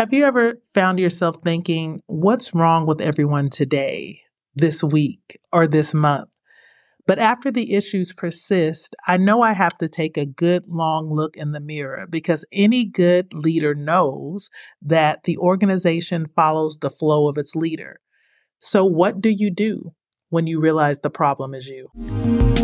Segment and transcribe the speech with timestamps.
[0.00, 4.22] Have you ever found yourself thinking, what's wrong with everyone today,
[4.54, 6.30] this week, or this month?
[7.06, 11.36] But after the issues persist, I know I have to take a good long look
[11.36, 14.48] in the mirror because any good leader knows
[14.80, 18.00] that the organization follows the flow of its leader.
[18.58, 19.92] So, what do you do
[20.30, 22.59] when you realize the problem is you?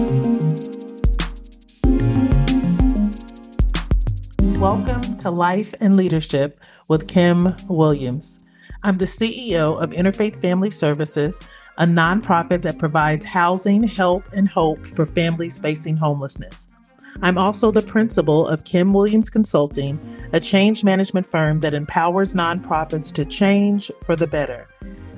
[4.61, 8.41] Welcome to Life and Leadership with Kim Williams.
[8.85, 11.43] I'm the CEO of Interfaith Family Services,
[11.77, 16.69] a nonprofit that provides housing, help, and hope for families facing homelessness.
[17.21, 20.01] I'm also the principal of Kim Williams Consulting,
[20.33, 24.65] a change management firm that empowers nonprofits to change for the better.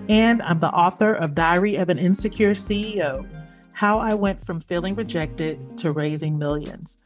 [0.09, 3.25] And I'm the author of Diary of an Insecure CEO
[3.73, 6.99] How I Went from Feeling Rejected to Raising Millions.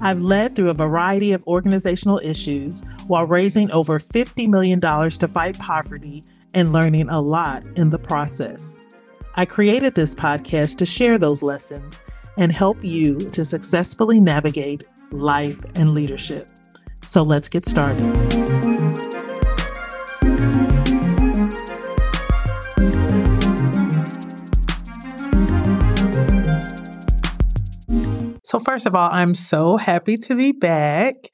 [0.00, 5.58] I've led through a variety of organizational issues while raising over $50 million to fight
[5.58, 8.76] poverty and learning a lot in the process.
[9.34, 12.02] I created this podcast to share those lessons
[12.36, 16.48] and help you to successfully navigate life and leadership.
[17.02, 18.87] So let's get started.
[28.78, 31.32] First of all, I'm so happy to be back.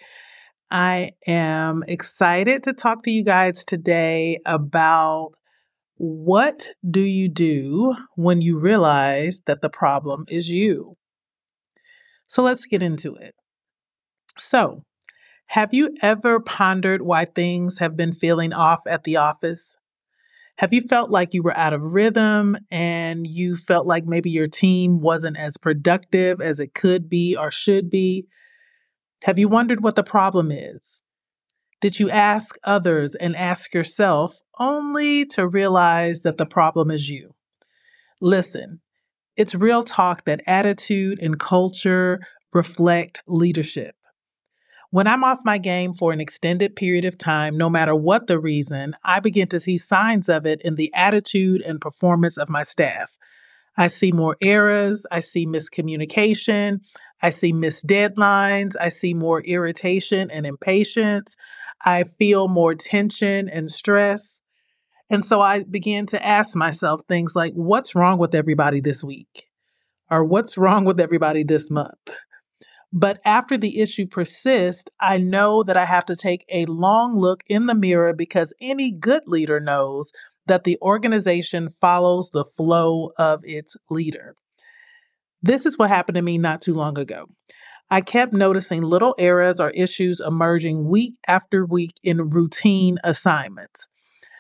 [0.70, 5.32] I am excited to talk to you guys today about
[5.98, 10.96] what do you do when you realize that the problem is you?
[12.28, 13.34] So, let's get into it.
[14.38, 14.84] So,
[15.48, 19.76] have you ever pondered why things have been feeling off at the office?
[20.58, 24.46] Have you felt like you were out of rhythm and you felt like maybe your
[24.46, 28.26] team wasn't as productive as it could be or should be?
[29.24, 31.02] Have you wondered what the problem is?
[31.80, 37.34] Did you ask others and ask yourself only to realize that the problem is you?
[38.20, 38.80] Listen,
[39.36, 42.20] it's real talk that attitude and culture
[42.52, 43.96] reflect leadership.
[44.94, 48.38] When I'm off my game for an extended period of time, no matter what the
[48.38, 52.62] reason, I begin to see signs of it in the attitude and performance of my
[52.62, 53.18] staff.
[53.76, 56.78] I see more errors, I see miscommunication,
[57.20, 61.34] I see missed deadlines, I see more irritation and impatience,
[61.84, 64.40] I feel more tension and stress.
[65.10, 69.48] And so I began to ask myself things like, what's wrong with everybody this week?
[70.08, 72.12] Or what's wrong with everybody this month?
[72.96, 77.42] But after the issue persists, I know that I have to take a long look
[77.48, 80.12] in the mirror because any good leader knows
[80.46, 84.36] that the organization follows the flow of its leader.
[85.42, 87.26] This is what happened to me not too long ago.
[87.90, 93.88] I kept noticing little errors or issues emerging week after week in routine assignments.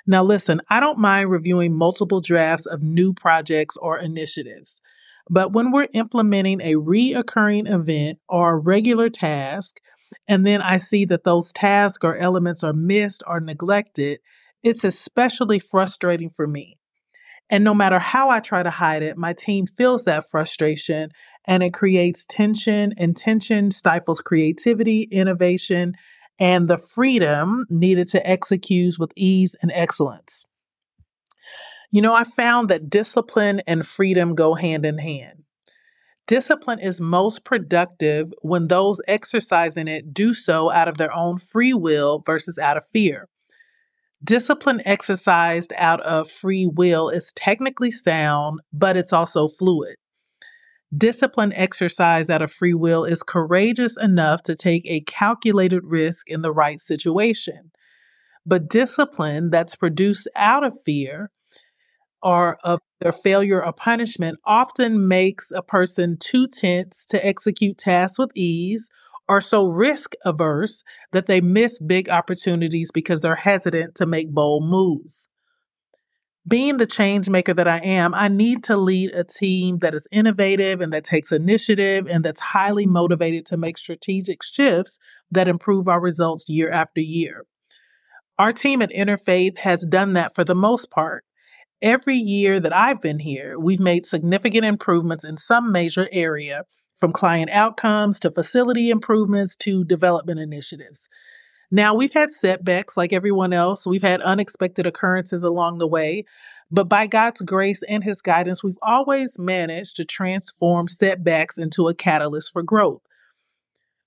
[0.06, 4.80] Now, listen, I don't mind reviewing multiple drafts of new projects or initiatives.
[5.30, 9.80] But when we're implementing a reoccurring event or a regular task,
[10.28, 14.20] and then I see that those tasks or elements are missed or neglected,
[14.62, 16.78] it's especially frustrating for me.
[17.50, 21.10] And no matter how I try to hide it, my team feels that frustration
[21.46, 25.94] and it creates tension, and tension stifles creativity, innovation,
[26.38, 30.46] and the freedom needed to execute with ease and excellence.
[31.94, 35.44] You know, I found that discipline and freedom go hand in hand.
[36.26, 41.72] Discipline is most productive when those exercising it do so out of their own free
[41.72, 43.28] will versus out of fear.
[44.24, 49.94] Discipline exercised out of free will is technically sound, but it's also fluid.
[50.96, 56.42] Discipline exercised out of free will is courageous enough to take a calculated risk in
[56.42, 57.70] the right situation.
[58.44, 61.30] But discipline that's produced out of fear
[62.24, 68.18] or of their failure or punishment often makes a person too tense to execute tasks
[68.18, 68.88] with ease
[69.28, 70.82] or so risk averse
[71.12, 75.28] that they miss big opportunities because they're hesitant to make bold moves.
[76.46, 80.06] Being the change maker that I am, I need to lead a team that is
[80.10, 84.98] innovative and that takes initiative and that's highly motivated to make strategic shifts
[85.30, 87.46] that improve our results year after year.
[88.38, 91.24] Our team at Interfaith has done that for the most part.
[91.84, 96.62] Every year that I've been here, we've made significant improvements in some major area,
[96.96, 101.10] from client outcomes to facility improvements to development initiatives.
[101.70, 106.24] Now, we've had setbacks like everyone else, we've had unexpected occurrences along the way,
[106.70, 111.94] but by God's grace and His guidance, we've always managed to transform setbacks into a
[111.94, 113.02] catalyst for growth.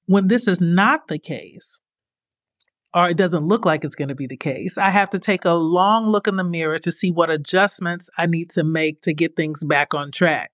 [0.08, 1.80] When this is not the case,
[2.94, 4.78] or it doesn't look like it's going to be the case.
[4.78, 8.26] I have to take a long look in the mirror to see what adjustments I
[8.26, 10.52] need to make to get things back on track.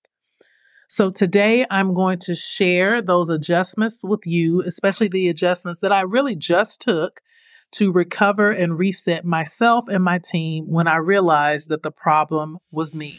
[0.88, 6.02] So today I'm going to share those adjustments with you, especially the adjustments that I
[6.02, 7.20] really just took
[7.72, 12.94] to recover and reset myself and my team when I realized that the problem was
[12.94, 13.18] me.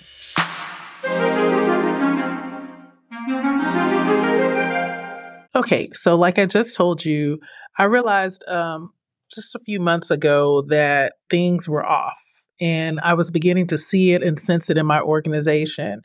[5.56, 7.40] Okay, so like I just told you,
[7.78, 8.92] I realized um,
[9.36, 12.20] just a few months ago that things were off
[12.60, 16.02] and I was beginning to see it and sense it in my organization.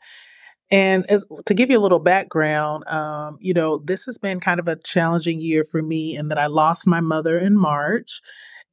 [0.71, 4.61] And as, to give you a little background, um, you know, this has been kind
[4.61, 8.21] of a challenging year for me in that I lost my mother in March.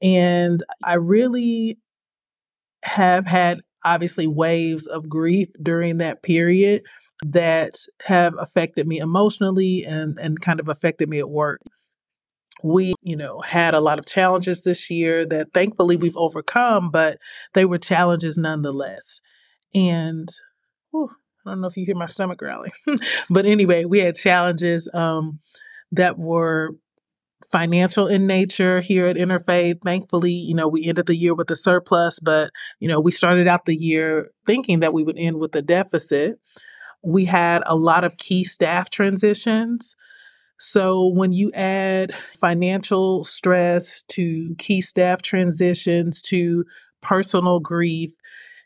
[0.01, 1.79] And I really
[2.83, 6.83] have had obviously waves of grief during that period
[7.25, 7.73] that
[8.05, 11.61] have affected me emotionally and, and kind of affected me at work.
[12.63, 17.19] We, you know, had a lot of challenges this year that thankfully we've overcome, but
[17.53, 19.21] they were challenges nonetheless.
[19.75, 20.29] And
[20.91, 21.09] whew,
[21.45, 22.71] I don't know if you hear my stomach growling,
[23.29, 25.39] but anyway, we had challenges um,
[25.91, 26.75] that were
[27.51, 29.81] financial in nature here at Interfaith.
[29.83, 33.47] Thankfully, you know, we ended the year with a surplus, but, you know, we started
[33.47, 36.39] out the year thinking that we would end with a deficit.
[37.03, 39.95] We had a lot of key staff transitions.
[40.59, 46.65] So when you add financial stress to key staff transitions to
[47.01, 48.11] personal grief,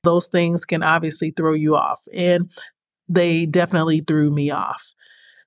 [0.04, 2.02] those things can obviously throw you off.
[2.14, 2.50] And
[3.10, 4.94] they definitely threw me off.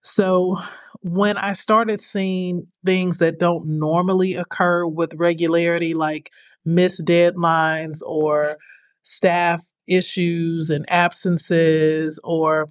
[0.03, 0.59] So
[1.01, 6.31] when I started seeing things that don't normally occur with regularity, like
[6.65, 8.59] missed deadlines or
[9.03, 12.69] staff issues and absences or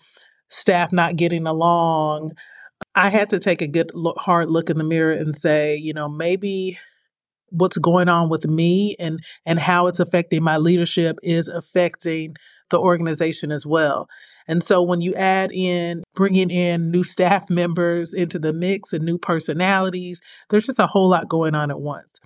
[0.49, 2.31] staff not getting along,
[2.95, 5.93] I had to take a good look, hard look in the mirror and say, you
[5.93, 6.77] know, maybe
[7.49, 12.35] what's going on with me and and how it's affecting my leadership is affecting
[12.69, 14.07] the organization as well.
[14.47, 19.03] And so when you add in bringing in new staff members into the mix and
[19.03, 20.19] new personalities,
[20.49, 22.19] there's just a whole lot going on at once.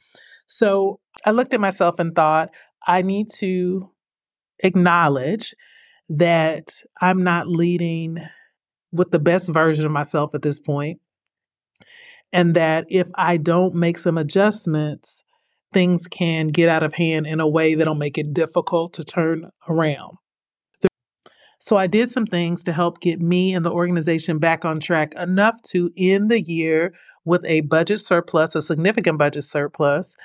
[0.47, 2.49] So I looked at myself and thought,
[2.87, 3.91] I need to
[4.59, 5.53] acknowledge
[6.09, 6.71] that
[7.01, 8.19] I'm not leading
[8.91, 10.99] with the best version of myself at this point,
[12.31, 15.23] And that if I don't make some adjustments,
[15.73, 19.49] things can get out of hand in a way that'll make it difficult to turn
[19.67, 20.17] around.
[21.59, 25.13] So I did some things to help get me and the organization back on track
[25.15, 26.93] enough to end the year
[27.25, 30.15] with a budget surplus, a significant budget surplus,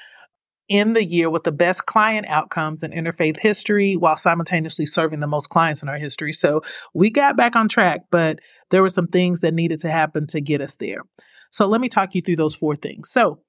[0.71, 5.27] end the year with the best client outcomes in interfaith history while simultaneously serving the
[5.27, 6.33] most clients in our history.
[6.33, 6.63] So
[6.95, 8.39] we got back on track, but
[8.71, 11.03] there were some things that needed to happen to get us there.
[11.51, 13.11] So let me talk you through those four things.
[13.11, 13.41] So,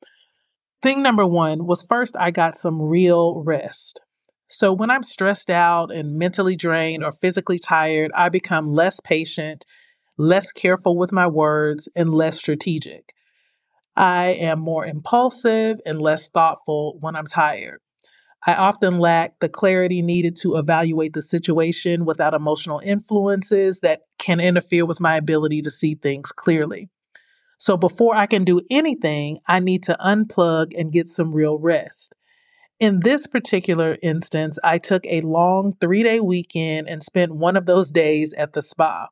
[0.81, 4.01] thing number one was first, I got some real rest.
[4.50, 9.66] So when I'm stressed out and mentally drained or physically tired, I become less patient,
[10.18, 13.13] less careful with my words, and less strategic.
[13.95, 17.80] I am more impulsive and less thoughtful when I'm tired.
[18.45, 24.40] I often lack the clarity needed to evaluate the situation without emotional influences that can
[24.40, 26.90] interfere with my ability to see things clearly.
[27.57, 32.16] So before I can do anything, I need to unplug and get some real rest.
[32.80, 37.66] In this particular instance, I took a long three day weekend and spent one of
[37.66, 39.07] those days at the spa.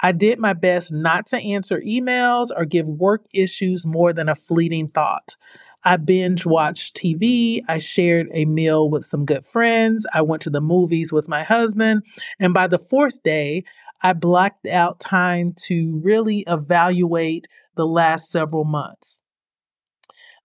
[0.00, 4.34] I did my best not to answer emails or give work issues more than a
[4.34, 5.36] fleeting thought.
[5.84, 7.62] I binge watched TV.
[7.68, 10.06] I shared a meal with some good friends.
[10.12, 12.02] I went to the movies with my husband.
[12.38, 13.64] And by the fourth day,
[14.02, 19.22] I blocked out time to really evaluate the last several months.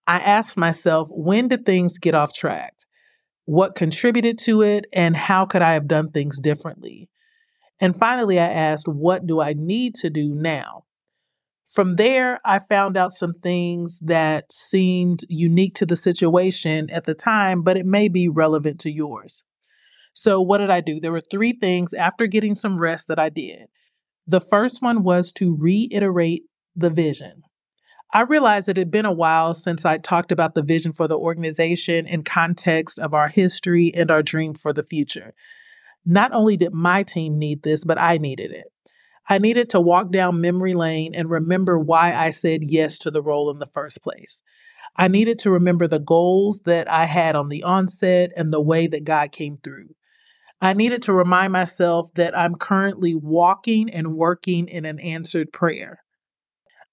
[0.06, 2.74] I asked myself, when did things get off track?
[3.46, 4.86] What contributed to it?
[4.92, 7.08] And how could I have done things differently?
[7.80, 10.84] And finally, I asked, what do I need to do now?
[11.66, 17.14] From there, I found out some things that seemed unique to the situation at the
[17.14, 19.44] time, but it may be relevant to yours.
[20.12, 21.00] So, what did I do?
[21.00, 23.66] There were three things after getting some rest that I did.
[24.26, 26.44] The first one was to reiterate
[26.76, 27.42] the vision.
[28.12, 31.18] I realized it had been a while since I talked about the vision for the
[31.18, 35.34] organization in context of our history and our dream for the future.
[36.04, 38.66] Not only did my team need this, but I needed it.
[39.28, 43.22] I needed to walk down memory lane and remember why I said yes to the
[43.22, 44.42] role in the first place.
[44.96, 48.86] I needed to remember the goals that I had on the onset and the way
[48.86, 49.94] that God came through.
[50.60, 56.00] I needed to remind myself that I'm currently walking and working in an answered prayer.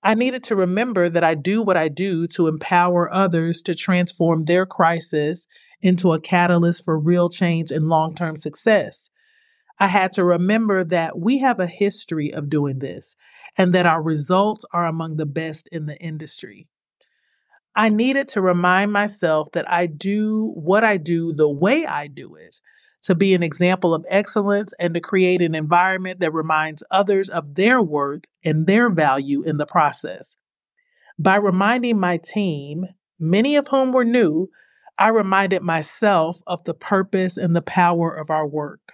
[0.03, 4.45] I needed to remember that I do what I do to empower others to transform
[4.45, 5.47] their crisis
[5.81, 9.09] into a catalyst for real change and long term success.
[9.79, 13.15] I had to remember that we have a history of doing this
[13.57, 16.67] and that our results are among the best in the industry.
[17.75, 22.35] I needed to remind myself that I do what I do the way I do
[22.35, 22.59] it
[23.03, 27.55] to be an example of excellence and to create an environment that reminds others of
[27.55, 30.37] their worth and their value in the process.
[31.17, 32.85] By reminding my team,
[33.19, 34.49] many of whom were new,
[34.99, 38.91] I reminded myself of the purpose and the power of our work.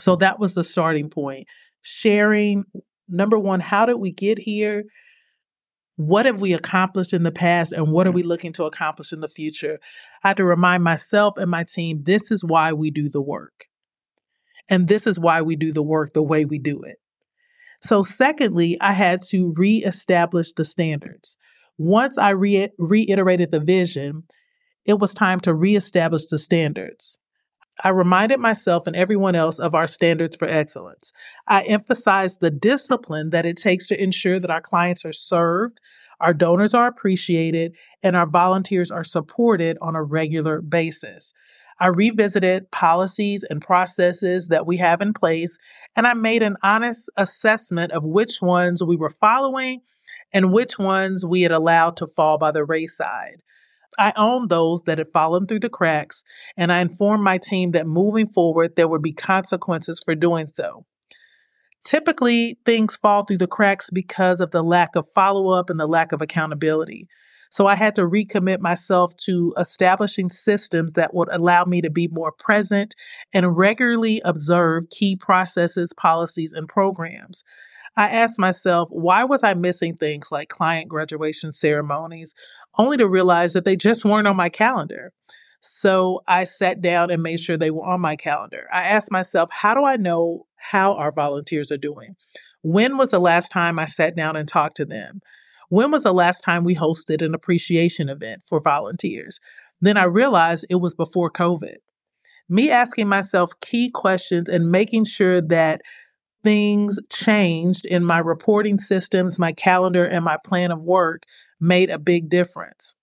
[0.00, 1.48] So that was the starting point.
[1.82, 2.64] Sharing,
[3.08, 4.84] number one, how did we get here?
[5.96, 9.20] What have we accomplished in the past and what are we looking to accomplish in
[9.20, 9.78] the future?
[10.22, 13.64] I had to remind myself and my team this is why we do the work.
[14.68, 16.96] And this is why we do the work the way we do it.
[17.82, 21.36] So, secondly, I had to reestablish the standards.
[21.78, 24.24] Once I re- reiterated the vision,
[24.86, 27.18] it was time to reestablish the standards.
[27.84, 31.12] I reminded myself and everyone else of our standards for excellence.
[31.46, 35.80] I emphasized the discipline that it takes to ensure that our clients are served,
[36.20, 41.34] our donors are appreciated, and our volunteers are supported on a regular basis.
[41.78, 45.58] I revisited policies and processes that we have in place,
[45.94, 49.82] and I made an honest assessment of which ones we were following
[50.32, 53.42] and which ones we had allowed to fall by the wayside.
[53.98, 56.24] I owned those that had fallen through the cracks,
[56.56, 60.84] and I informed my team that moving forward, there would be consequences for doing so.
[61.84, 65.86] Typically, things fall through the cracks because of the lack of follow up and the
[65.86, 67.06] lack of accountability.
[67.50, 72.08] So I had to recommit myself to establishing systems that would allow me to be
[72.08, 72.94] more present
[73.32, 77.44] and regularly observe key processes, policies, and programs.
[77.96, 82.34] I asked myself, why was I missing things like client graduation ceremonies,
[82.78, 85.12] only to realize that they just weren't on my calendar?
[85.60, 88.68] So I sat down and made sure they were on my calendar.
[88.72, 92.14] I asked myself, how do I know how our volunteers are doing?
[92.62, 95.20] When was the last time I sat down and talked to them?
[95.68, 99.40] When was the last time we hosted an appreciation event for volunteers?
[99.80, 101.76] Then I realized it was before COVID.
[102.48, 105.80] Me asking myself key questions and making sure that
[106.46, 111.24] things changed in my reporting systems, my calendar, and my plan of work
[111.58, 112.94] made a big difference.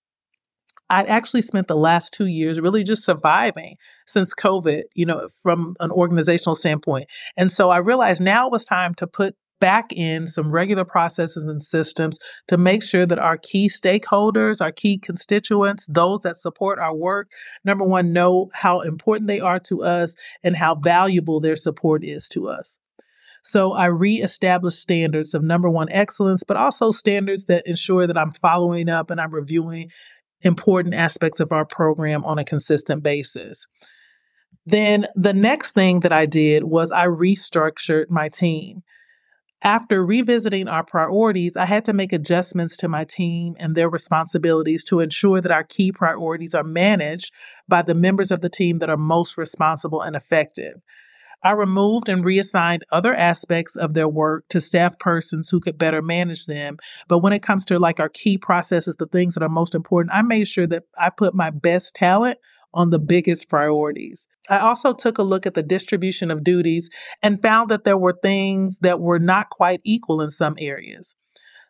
[0.88, 5.76] I'd actually spent the last two years really just surviving since COVID, you know, from
[5.80, 7.04] an organizational standpoint.
[7.36, 11.46] And so I realized now it was time to put back in some regular processes
[11.46, 16.78] and systems to make sure that our key stakeholders, our key constituents, those that support
[16.78, 17.30] our work,
[17.62, 22.26] number one, know how important they are to us and how valuable their support is
[22.26, 22.78] to us.
[23.44, 28.32] So I reestablished standards of number one, excellence, but also standards that ensure that I'm
[28.32, 29.90] following up and I'm reviewing
[30.40, 33.66] important aspects of our program on a consistent basis.
[34.64, 38.82] Then the next thing that I did was I restructured my team.
[39.62, 44.84] After revisiting our priorities, I had to make adjustments to my team and their responsibilities
[44.84, 47.30] to ensure that our key priorities are managed
[47.68, 50.80] by the members of the team that are most responsible and effective.
[51.44, 56.00] I removed and reassigned other aspects of their work to staff persons who could better
[56.00, 56.78] manage them.
[57.06, 60.14] But when it comes to like our key processes, the things that are most important,
[60.14, 62.38] I made sure that I put my best talent
[62.72, 64.26] on the biggest priorities.
[64.48, 66.88] I also took a look at the distribution of duties
[67.22, 71.14] and found that there were things that were not quite equal in some areas.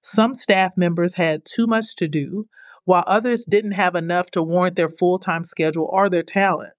[0.01, 2.47] Some staff members had too much to do,
[2.85, 6.75] while others didn't have enough to warrant their full time schedule or their talent.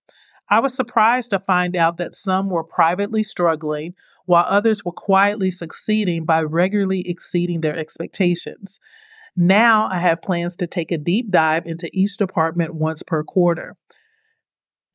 [0.50, 5.52] I was surprised to find out that some were privately struggling while others were quietly
[5.52, 8.80] succeeding by regularly exceeding their expectations.
[9.36, 13.76] Now I have plans to take a deep dive into each department once per quarter.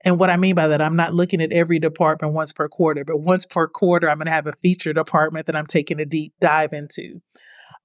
[0.02, 3.04] And what I mean by that, I'm not looking at every department once per quarter,
[3.04, 6.06] but once per quarter, I'm going to have a feature department that I'm taking a
[6.06, 7.20] deep dive into.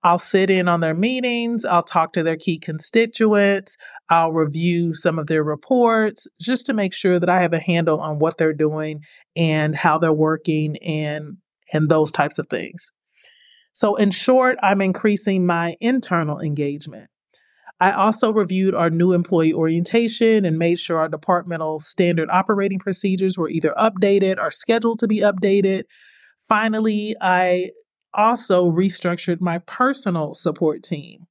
[0.05, 3.75] I'll sit in on their meetings, I'll talk to their key constituents,
[4.07, 7.99] I'll review some of their reports just to make sure that I have a handle
[7.99, 9.03] on what they're doing
[9.35, 11.37] and how they're working and
[11.73, 12.91] and those types of things.
[13.73, 17.09] So in short, I'm increasing my internal engagement.
[17.79, 23.39] I also reviewed our new employee orientation and made sure our departmental standard operating procedures
[23.39, 25.85] were either updated or scheduled to be updated.
[26.47, 27.71] Finally, I
[28.15, 31.27] also restructured my personal support team.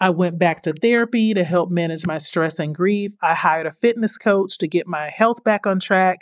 [0.00, 3.14] I went back to therapy to help manage my stress and grief.
[3.22, 6.20] I hired a fitness coach to get my health back on track.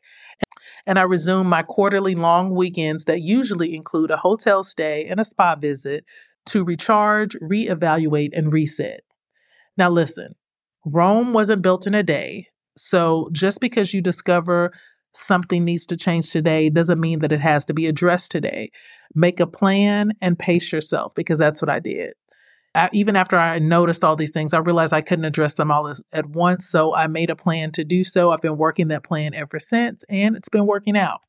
[0.86, 5.24] And I resumed my quarterly long weekends that usually include a hotel stay and a
[5.24, 6.04] spa visit
[6.46, 9.00] to recharge, reevaluate, and reset.
[9.76, 10.34] Now, listen,
[10.84, 12.46] Rome wasn't built in a day.
[12.76, 14.72] So just because you discover
[15.14, 18.70] something needs to change today doesn't mean that it has to be addressed today.
[19.14, 22.14] Make a plan and pace yourself because that's what I did.
[22.74, 25.92] I, even after I noticed all these things, I realized I couldn't address them all
[26.12, 26.66] at once.
[26.66, 28.30] So I made a plan to do so.
[28.30, 31.20] I've been working that plan ever since, and it's been working out.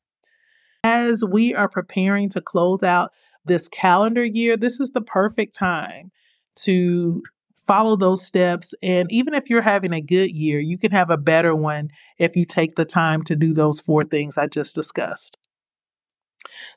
[0.82, 3.10] As we are preparing to close out
[3.44, 6.10] this calendar year, this is the perfect time
[6.56, 7.22] to
[7.66, 8.74] follow those steps.
[8.82, 12.36] And even if you're having a good year, you can have a better one if
[12.36, 15.36] you take the time to do those four things I just discussed.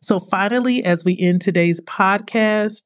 [0.02, 2.84] So, finally, as we end today's podcast,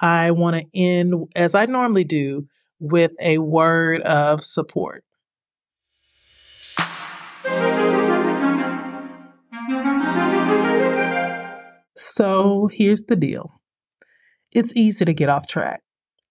[0.00, 2.46] I want to end, as I normally do,
[2.80, 5.04] with a word of support.
[11.96, 13.60] So, here's the deal
[14.52, 15.83] it's easy to get off track.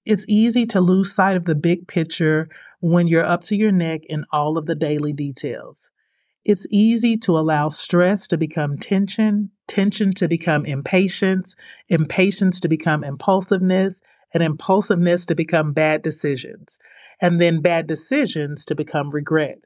[0.05, 2.49] It's easy to lose sight of the big picture
[2.81, 5.91] when you're up to your neck in all of the daily details.
[6.43, 11.55] It's easy to allow stress to become tension, tension to become impatience,
[11.87, 14.01] impatience to become impulsiveness,
[14.33, 16.79] and impulsiveness to become bad decisions,
[17.21, 19.59] and then bad decisions to become regret.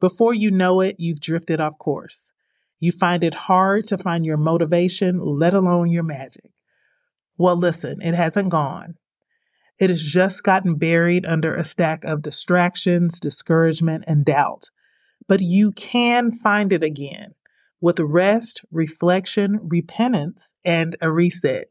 [0.00, 2.32] Before you know it, you've drifted off course.
[2.78, 6.50] You find it hard to find your motivation, let alone your magic.
[7.36, 8.94] Well, listen, it hasn't gone.
[9.78, 14.70] It has just gotten buried under a stack of distractions, discouragement, and doubt.
[15.28, 17.34] But you can find it again
[17.80, 21.66] with rest, reflection, repentance, and a reset.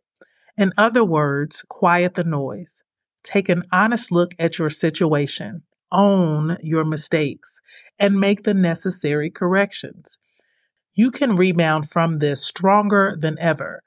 [0.57, 2.83] In other words, quiet the noise.
[3.23, 7.59] Take an honest look at your situation, own your mistakes,
[7.97, 10.19] and make the necessary corrections.
[10.93, 13.81] You can rebound from this stronger than ever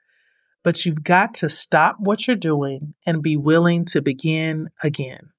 [0.63, 5.29] but you've got to stop what you're doing and be willing to begin again.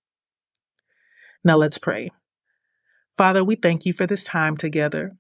[1.45, 2.11] Now let's pray.
[3.17, 5.17] Father, we thank you for this time together.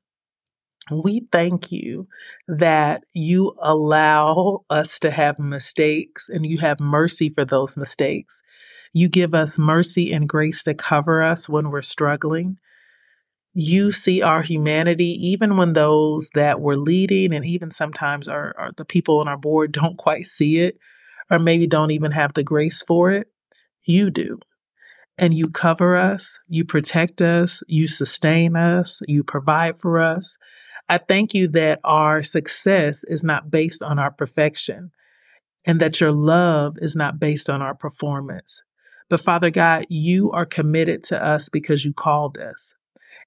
[0.90, 2.08] We thank you
[2.48, 8.42] that you allow us to have mistakes and you have mercy for those mistakes.
[8.92, 12.58] You give us mercy and grace to cover us when we're struggling
[13.52, 18.70] you see our humanity, even when those that we're leading and even sometimes are, are
[18.76, 20.78] the people on our board don't quite see it
[21.30, 23.28] or maybe don't even have the grace for it.
[23.84, 24.38] You do.
[25.18, 30.38] And you cover us, you protect us, you sustain us, you provide for us.
[30.88, 34.92] I thank you that our success is not based on our perfection
[35.66, 38.62] and that your love is not based on our performance.
[39.10, 42.74] But Father God, you are committed to us because you called us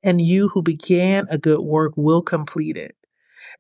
[0.04, 2.96] and you who began a good work will complete it.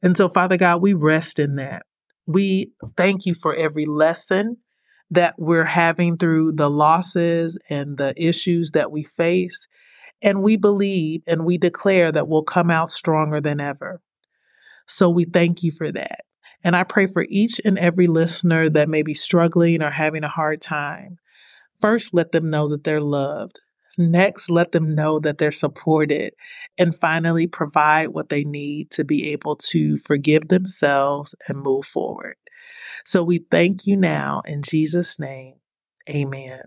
[0.01, 1.85] And so, Father God, we rest in that.
[2.25, 4.57] We thank you for every lesson
[5.11, 9.67] that we're having through the losses and the issues that we face.
[10.21, 14.01] And we believe and we declare that we'll come out stronger than ever.
[14.87, 16.21] So we thank you for that.
[16.63, 20.29] And I pray for each and every listener that may be struggling or having a
[20.29, 21.17] hard time.
[21.81, 23.59] First, let them know that they're loved.
[23.97, 26.33] Next, let them know that they're supported.
[26.77, 32.35] And finally, provide what they need to be able to forgive themselves and move forward.
[33.05, 35.55] So we thank you now in Jesus' name.
[36.09, 36.61] Amen.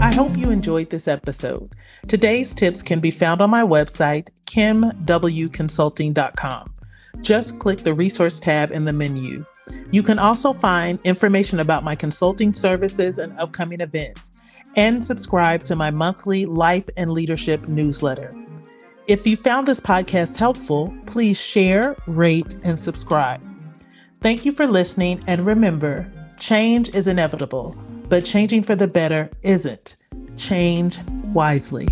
[0.00, 1.72] I hope you enjoyed this episode.
[2.08, 6.73] Today's tips can be found on my website, kimwconsulting.com.
[7.20, 9.44] Just click the resource tab in the menu.
[9.90, 14.40] You can also find information about my consulting services and upcoming events,
[14.76, 18.30] and subscribe to my monthly life and leadership newsletter.
[19.06, 23.42] If you found this podcast helpful, please share, rate, and subscribe.
[24.20, 27.76] Thank you for listening, and remember change is inevitable,
[28.08, 29.96] but changing for the better isn't.
[30.36, 30.98] Change
[31.32, 31.86] wisely.